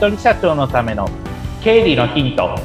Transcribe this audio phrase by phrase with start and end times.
[0.00, 1.06] 人社長のための
[1.62, 2.58] 経理のヒント。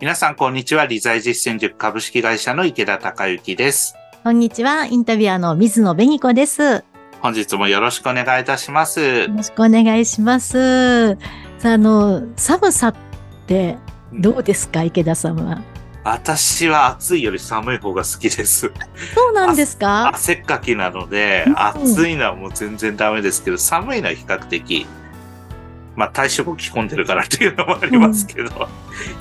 [0.00, 0.86] 皆さんこんにちは。
[0.86, 3.94] 理財実践塾株式会社の池田孝之です。
[4.24, 4.86] こんにちは。
[4.86, 6.82] インタビュアーの水野紅子です。
[7.20, 9.00] 本日もよろしくお願いいたします。
[9.00, 11.14] よろしくお願いします。
[11.58, 12.94] さああの寒さっ
[13.46, 13.76] て
[14.12, 15.62] どうですか、池田さんは
[16.08, 18.72] 私は暑いより寒い方が好きです。
[19.12, 20.10] そうなんですか？
[20.14, 24.86] 汗っかきなので、うん暑いのはもう全然ダメですけど、寒いのは比較的、
[25.96, 28.50] まあ体脂肪着込んでるからっていうのもありますけど、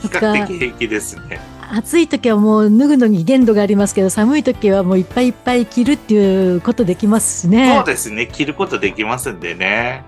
[0.03, 1.39] 比較的平気ですね。
[1.71, 8.27] 暑い時はもう脱ぐのに限度がありますけど寒い時はもういっぱいいっぱい着るっていうことできますしねそうですね。
[8.27, 10.03] 着ることできますんでね。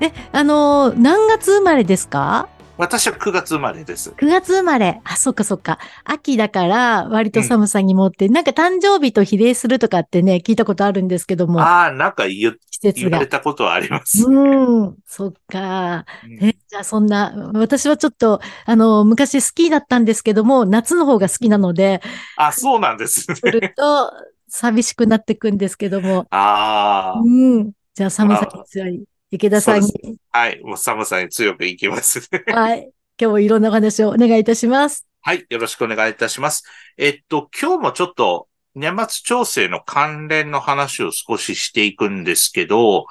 [0.00, 2.50] えあの何月生まれですか？
[2.78, 4.10] 私は9月生まれです。
[4.10, 5.00] 9月生まれ。
[5.04, 5.80] あ、そっかそっか。
[6.04, 13.26] 秋だから割と寒さにもって、なんか誕生日と比例するとかってね、聞いたことあるんですけども、ああ、なんか言う季節が言われ。
[13.26, 14.24] たことはあります。
[14.24, 16.06] うん、そっか。
[16.24, 22.00] うんえ、じゃあそんな、私はちょっと、あの、昔スキーだったんですけども、夏の方が好きなので、
[22.36, 23.34] あ、そうなんですね。
[23.34, 24.12] すると
[24.48, 27.20] 寂しくなってくんですけども、ああ。
[27.20, 27.72] うん。
[27.94, 30.60] じゃあ寒さに強い池田さんにはい。
[30.62, 32.44] もう寒さに強くいきますね。
[32.46, 32.90] はい。
[33.20, 35.06] 今日もいろんなお話をお願いいたします。
[35.20, 35.44] はい。
[35.50, 36.64] よろしくお願いいたします。
[36.96, 43.06] えっと、今日もちょっと年末調整の関連の話を少ししていくんですけど、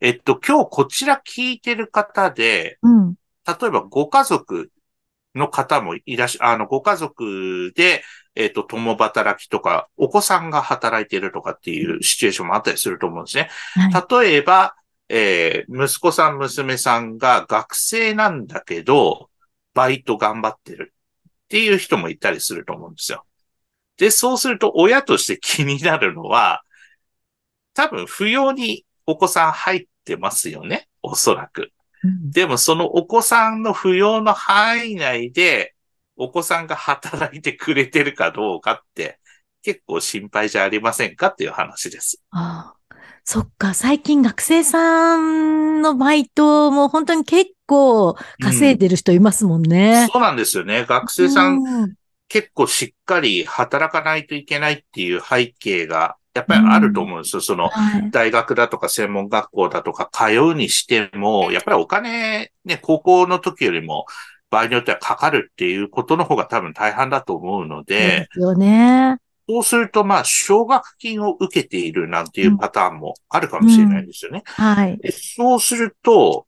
[0.00, 3.14] えっと、今日こちら聞いてる方で、うん。
[3.46, 4.70] 例えばご家族
[5.34, 8.02] の方もいらっしゃ、あの、ご家族で、
[8.34, 13.50] えっと、共働きとか、お子さんが働いてるとかっていうシチュエーションもあったりすると思うんですね。
[13.74, 14.24] はい。
[14.24, 14.74] 例えば、
[15.12, 19.28] えー息子さん、娘さんが学生なんだけど、
[19.74, 20.94] バイト頑張ってる
[21.28, 23.26] っていう人もいたりすると思うんですよ。
[23.96, 26.62] で、そうすると親として気になるのは、
[27.74, 30.88] 多分扶養にお子さん入ってますよね。
[31.02, 31.72] おそらく。
[32.04, 35.74] うんでもそのお子さんの扶養の範囲内で、
[36.16, 39.18] お子さんが働いてくれてるかどうかって、
[39.62, 42.22] 結構心配じゃありませんかっていう話です。
[42.30, 42.79] ああ、
[43.30, 50.08] そっか、最近学生さんのバイトも本当に結構稼いでる人いますもんね。
[50.12, 50.84] そうなんですよね。
[50.84, 51.94] 学生さんうん
[52.26, 57.40] 結構しっかり働かないといけないっていう背景がやっぱりあると思うんですよ。
[57.40, 58.10] そのはい。
[58.10, 64.06] 大学だとか専門学校だとか通うにしても、やっぱりお金ね、高校の時よりも
[64.50, 69.18] 場合によってはかかるっていうことの方が多分大半だと思うのでで、すよね。
[69.50, 74.42] そうするとまあ奨学金を受けているなんていうパターンもあるかもしれないですよね。
[74.46, 74.96] はい。
[74.98, 76.46] でそうすると、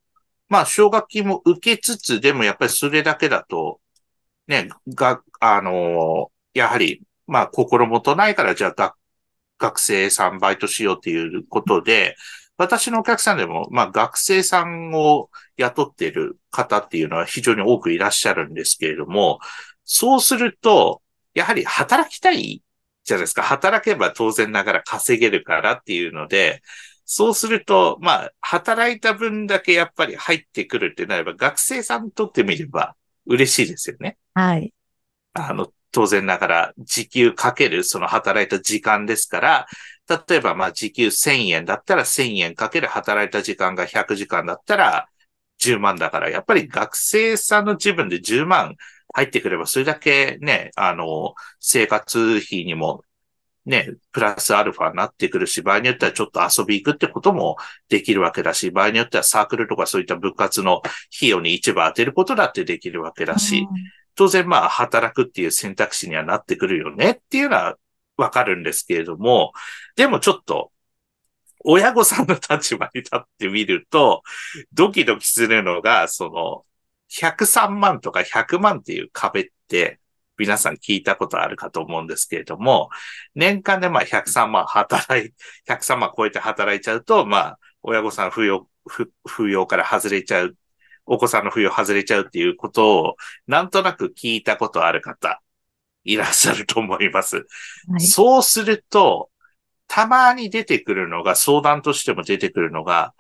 [0.48, 3.80] まあ、奨学金も受けつつ、でもやっぱりそれだけだと、
[4.46, 8.94] ね、が、あのやはり、まあ、心もとないから、じゃあ、学、
[9.58, 12.16] 学生さんバイトしようっていうことで、
[12.58, 19.38] 私のお客さんでも、まあ、学生さんを雇っている方っていうのは非常に多くいらっしゃるんですけれども、
[19.84, 21.00] そうすると、
[21.34, 22.62] やはり働きたい
[23.04, 23.42] じゃないですか。
[23.42, 26.62] 働けば当然ながら稼げるからっていうので、
[27.04, 32.94] そうすると、まあ、働いた分だけやっぱり入ってくるってなれば、学生さんにとってみれば
[33.26, 34.16] 嬉しいですよね。
[34.34, 34.72] はい。
[35.34, 39.66] あの、当然ながら、時給かけるその働いた時間ですから、
[40.28, 45.08] 例えばまあ時給1000円だったら1000円かける働いた時間が100時間だったら
[45.58, 48.76] 10万だから、やっぱり学生さんの自分で10万
[49.12, 53.04] 入ってくれば、それだけね、あの、生活費にも
[53.64, 57.56] ね、プラスアルファになってくるし、場合によってはちょっと遊び行くってことも
[57.88, 60.82] できるわけだし、場合によってはサークルとかそういった部活の
[61.16, 63.68] 費用に一部当てることだってできるわけだし、
[64.14, 67.76] 当然まあ働くっていう選択肢にはなってくるよねっていうのは
[68.16, 69.52] わかるんですけれども、
[69.94, 70.72] でもちょっと
[71.64, 74.22] 親御さんの立場に立ってみると、
[74.72, 76.64] ドキドキするのが、その、
[77.12, 80.00] 103万とか100万っていう壁って、
[80.38, 82.88] 皆さん聞いたことあるかと思うんですけれども、
[83.34, 85.32] 年間でまあ103万働い、
[85.66, 90.56] 103万超えて働いちゃうと、まあ、親御さん扶養、扶扶養から外れちゃう、
[91.04, 93.16] お子さんの扶養外れちゃうっていうことを、
[93.46, 95.42] なんとなく聞いたことある方、
[96.04, 97.37] いらっしゃると思います。
[97.37, 97.42] は
[97.98, 98.00] い。
[98.00, 99.31] そうすると、
[99.87, 103.14] たまに出てくるのが、相談としても出てくるのが、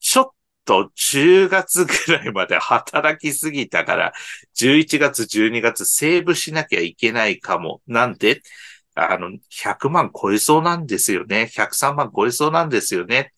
[0.00, 0.30] ちょっ
[0.64, 4.12] と10月ぐらいまで働きすぎたから、
[4.54, 7.80] 11月、12月セーブしなきゃいけないかも。
[7.86, 8.42] なんで
[8.94, 11.48] あの、100万超えそうなんですよね。
[11.52, 13.32] 103万超えそうなんですよね。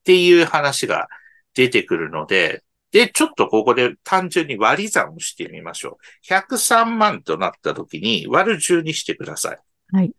[0.00, 1.08] っていう話が
[1.54, 5.98] 出てくるので、で、ちょっとここで単純に割り算をしてみましょ
[6.30, 6.32] う。
[6.32, 9.58] 103万となった時に割る10にしてください。
[9.92, 10.12] はい。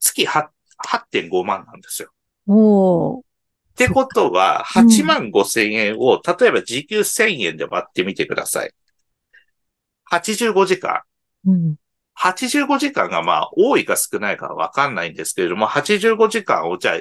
[0.00, 0.48] 月8
[0.86, 2.10] 8.5万なんですよ。
[2.46, 3.22] おー。
[3.74, 8.72] ってことは、うん8万5千円を、例えば時給1000円で割ってみてください。
[10.10, 11.02] 85時間。
[11.46, 11.76] うん。
[12.16, 17.00] 85時間がまあ多いか少ないかはわかんないんですけれども、85時間をじゃあ、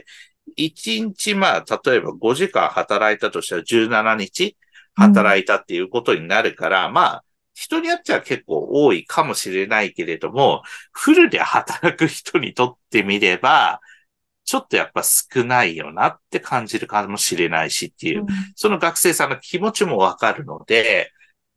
[0.57, 4.57] 1日まあ、例えば5時間働いたとしたら17日
[4.95, 7.23] 働いたっていうことになるから、まあ、
[7.53, 13.79] 人によっては結構多いかもしれないけれども、フルで働く人にとってみれば、
[14.45, 18.25] ちょっとやっぱ少ないよなって感じるかもしれないしっていう、
[18.55, 21.11] その学生さんの気持ちもわかるので、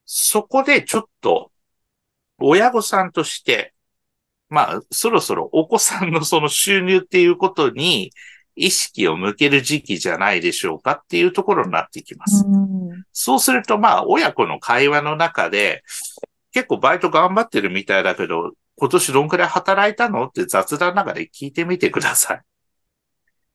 [0.04, 1.50] そこでちょっと、
[2.38, 3.74] 親御さんとして、
[4.48, 8.12] まあ、そろそろお子さんのその収入っていうことに
[8.54, 12.44] 意識を向ける時期じゃないでしょうかっていうところになってきます。
[12.46, 12.76] うん
[13.12, 15.82] そうすると、まあ、親子の会話の中で、
[16.52, 22.40] 結構バイト頑張ってるみたいだけど、今年どんくらい働いたのって雑談の中で聞いてみてください。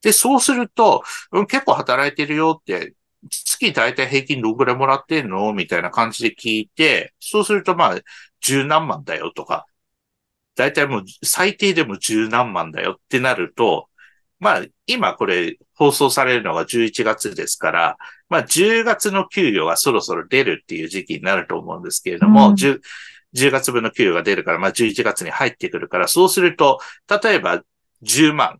[0.02, 2.96] で、そうすると、うん、結構働いてるよって、
[3.30, 8.00] 月大体平均どんくらいもらってんのみたいな感じで聞いて、そうするとまあ、
[8.42, 9.68] 十何万だよとか、
[10.56, 13.88] 大体もう最低でも十何万だよってなると、
[14.40, 22.54] まあ、今これ放送されるのが11月ですから、まあ、10月の給与がそろそろ出るっていう時期になると思うんですけれども、うん。
[22.56, 22.80] 10,
[23.34, 26.80] 10月分の給与が出るから、まあ、11月に入ってくるから、そうすると、
[27.24, 27.64] 例えば
[28.02, 28.60] 10万うん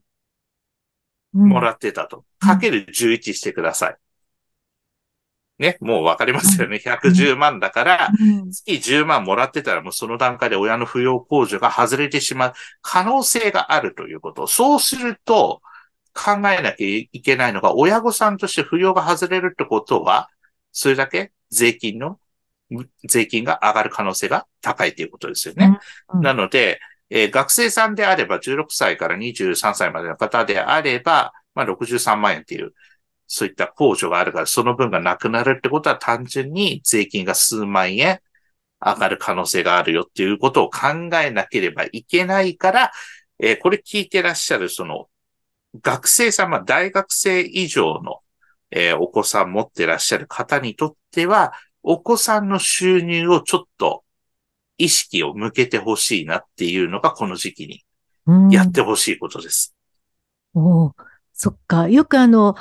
[1.34, 2.26] もらってたと。
[2.40, 3.96] かける11してください。
[5.62, 6.80] ね、もうわかりますよね。
[6.80, 14.48] 110万だから、うん月10万もらってたらもうその段階で親の扶養控除が外れてしまう可能性があるということ。
[14.48, 15.62] そうすると
[16.14, 20.30] 考えなきゃいけないのが親御さんとして扶養が外れるってことは、
[20.72, 22.20] それだけ税金の、
[23.08, 25.78] 税金が上がる可能性が高いということですよね。
[26.12, 26.80] うんなので、
[27.12, 32.74] えー学生さんであれば16歳から23歳までの方であれば、まあ63万円っていう、
[33.28, 38.22] そういった控除があるから、その分がなくなるってことは単純に税金が数万円
[38.84, 42.92] 上がる可能性があるよっていうことを考えなければいけないから、
[43.40, 45.08] えーこれ聞いてらっしゃるその
[45.82, 48.20] 学生さん、まあ大学生以上の、
[48.72, 51.54] えーお子さん持ってらっしゃる方にとっては、
[51.84, 54.04] お子さんの収入をちょっと
[54.84, 57.84] 意識を向けてほしいなっていうのがこの時期に
[58.26, 59.76] うんやってほしいことです。
[60.54, 60.92] おー
[61.34, 61.90] そっか。
[61.90, 62.56] よくあの、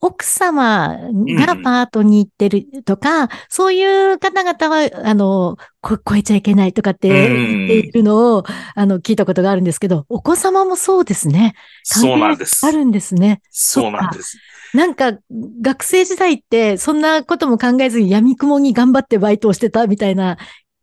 [0.00, 8.44] 奥様がパートに行ってるとか、そういう方々は、あの、こ超えちゃいけないとかって言っているのを、
[8.74, 11.54] あの、聞いたことがあるんですけど、お子様もそうですね。
[11.82, 12.70] そうなんですあ。
[12.70, 13.40] るんですね。
[13.50, 14.38] そうなんです。
[14.74, 15.12] なんか、
[15.62, 20.36] 学生時代って、そんなことも考えずに闇雲に頑張ってバイトをしてたみたいな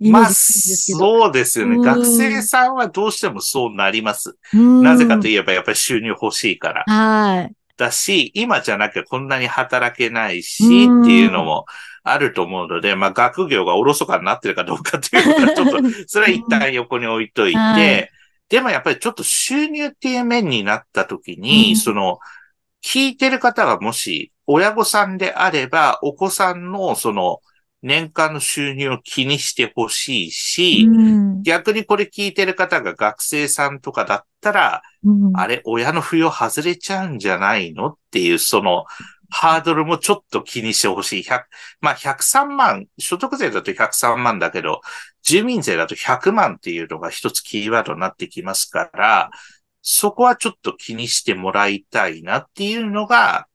[0.10, 0.26] まあ。
[0.30, 1.76] そうですよね。
[1.76, 4.38] うん学生さんはどうしてもそうなります。
[4.54, 6.84] うんなぜかといえばやっぱり収入欲しいから。
[6.88, 7.54] はい。
[7.78, 11.66] だし、今じゃなきゃこんなに働けないし、うんっていうのも
[12.04, 18.10] あると思うので、まあ学業がおろそかになってるかどうかっていうのはちょっと、 それは一旦横に置いといて、はい
[18.50, 22.20] でもやっぱりちょっと収入っていう面になった時に、うんその、
[22.84, 27.40] 聞いてる方がもし親御さんであれば、お子さんのその
[27.84, 38.86] 年間の収入を気にしてほしいし、うん逆にこれ聞いてる方が学生さんとかだったら、うんあれ、親の扶養外れちゃうんじゃないのっていう、その、
[39.32, 41.24] ハードルもちょっと気にしてほしい。
[41.24, 41.44] 100
[41.80, 44.82] まあ、103万、所得税だと103万だけど、
[45.24, 49.32] 住民税だと100万っていうのが一つキーワードになってきますから、
[49.82, 53.48] そこはちょっと気にしてもらいたいなっていうのが、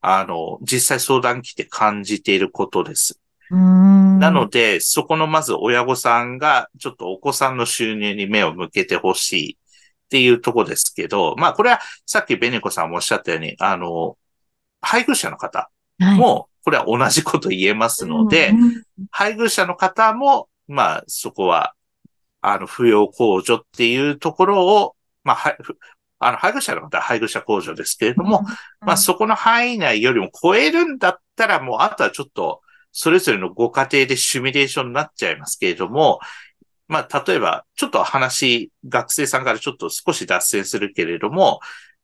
[0.00, 3.21] あの、実際相談来て感じていることです。
[3.52, 4.18] うん。
[4.18, 14.16] なので、そこのまず親御さんが、ちょっとお子さんの収入に目を向けてほしいっていうとこですけど、まあこれはさっきベネコさんもおっしゃったように、あの、
[14.80, 16.18] 配偶者の方はい。
[16.18, 21.74] も、これは同じこと言えますので、うん配偶者の方も、まあそこは、
[22.40, 24.94] あの、扶養控除っていうところを、
[25.24, 25.56] まあ、
[26.20, 28.44] あの、配偶者の方は配偶者控除ですけれども、
[28.80, 36.20] まあそこの範囲内よりも超えるんだったら、もうあとはちょっと、それぞれのご家庭でシミュレーションになっちゃいますけれども、
[36.88, 41.60] まあ例えば、ちょっと話、学生さんからちょっと少し脱線するけれども、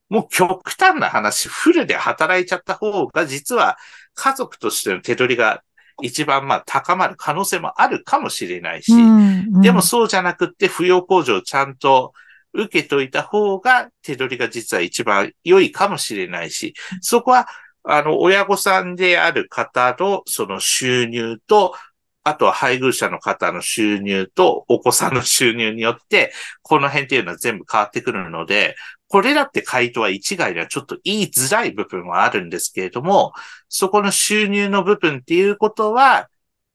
[0.09, 3.77] もう極端な話、フルで働いちゃった方が、実は
[4.15, 5.63] 家族としての手取りが
[6.03, 9.61] 一番まあ高まる可能性もあるかもしれないし、うん。
[9.61, 12.15] でもそうじゃなくって、扶養控除をちゃんと
[12.55, 17.47] 受けといた方が手取りが実は一番良いかもしれないし、そこは、
[17.91, 21.75] あの、親御さんである方のその収入と、
[22.23, 28.77] あとは配偶者の方の収入とお子さんの収入によって、この辺っていうのは全部変わってくるので、
[29.09, 33.33] これだって回答は一概にはちょっと言いづらい部分はあるんですけれども、
[33.71, 36.29] そこの収入の部分っていうことは、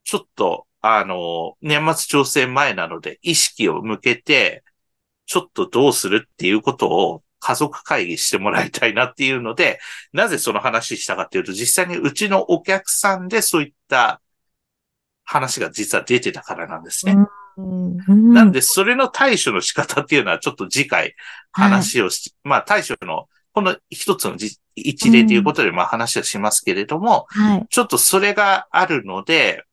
[0.05, 4.63] ちょっと、あの、年末調整前なので意識を向けて、
[5.27, 9.81] ちょっとどうするっていうことを家族会議してもらいたいなっていうので、
[10.13, 14.21] なぜその話したかっていうと、実際にうちのお客さんでそういった
[15.25, 17.13] 話が実は出てたからなんですね。
[17.13, 17.27] うん
[18.07, 21.15] うんなんで、それの対処の仕方っていうのはちょっと次回
[21.51, 27.67] 話をし、まあ対処の、この一つのじ一例ということでまあ話はしますけれども、はい。
[27.69, 29.63] ちょっとそれがあるので、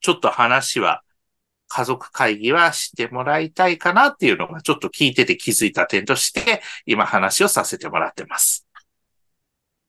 [0.00, 1.02] ちょっと話は、
[1.70, 8.66] 家族会議はしてもらいたいかなっていうのがちょっと聞いてて気づいた点として、今話をさせてもらってます。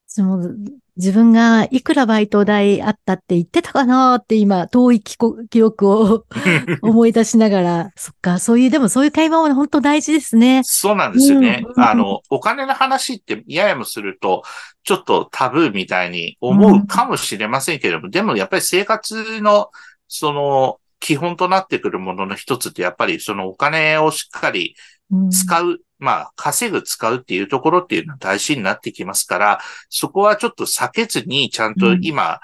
[0.05, 0.53] その
[0.97, 6.25] 自分がいくらバイト代あったって言ってたかなって今、遠い記憶を
[6.83, 10.61] 思い出しながら、そっか、そういう、でもそういう会話も本当大事ですね。
[10.65, 11.63] そうなんですよね。
[11.65, 14.43] うんあの、お金の話ってややもすると、
[14.83, 19.71] ちょっとタブーみたいに思うかもしれませんけれども、でもやっぱり生活の、
[20.09, 24.75] その、基本となってくるものの一つって、やっぱりそのお金をしっかり
[25.11, 25.29] うん。
[25.29, 32.39] 使う、まあ、稼ぐ、使うっていうところっていうのは大事になってきますから、そこはちょっと避けずに、ちゃんと今、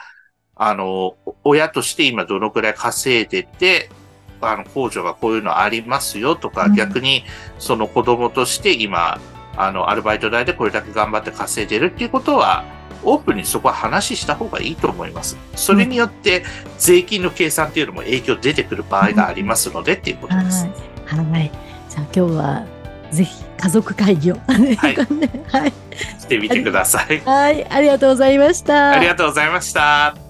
[0.56, 3.90] あの、親として今どのくらい稼いでて、
[4.42, 6.76] あの、控除がこういうのありますよとか、うん。
[6.76, 7.24] 逆に、
[7.58, 9.20] その子供として今、
[9.56, 12.66] あの、アルバイト代でこれだけ頑張って稼いでるっていうことは、
[13.04, 15.38] オープンにそこは話した方がいいと思います。
[15.56, 16.44] それによって、
[16.78, 20.68] 税金の計算っていうのも影響出てくる場合がありますのでっていうことです。
[21.06, 21.26] はい。
[21.26, 21.52] はい。
[21.90, 22.66] じゃあ今日は、
[23.12, 24.36] ぜひ家族会議を。
[24.48, 24.76] はい
[25.52, 25.74] はい。
[26.20, 27.22] してみてください。
[27.26, 27.66] はい。
[27.70, 28.92] ありがとうございました。
[28.92, 30.27] ありがとうございました。